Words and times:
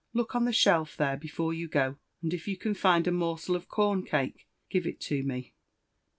Look 0.13 0.33
on 0.35 0.45
the 0.45 0.51
shelf 0.51 0.97
there, 0.97 1.15
before 1.15 1.53
you 1.53 1.67
go; 1.67 1.97
and 2.23 2.33
if 2.33 2.47
you 2.47 2.57
can 2.57 2.73
find 2.73 3.05
a 3.05 3.11
morsel 3.11 3.55
of 3.55 3.67
corn 3.67 4.03
cake, 4.03 4.47
give 4.67 4.87
it 4.87 4.99
to 5.01 5.21
me." 5.21 5.53